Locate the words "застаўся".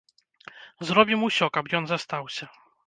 1.95-2.45